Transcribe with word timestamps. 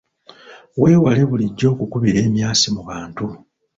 Weewale 0.81 1.21
bulijjo 1.29 1.65
okukubira 1.73 2.19
emyasi 2.27 2.67
mu 2.75 2.81
bantu. 2.89 3.25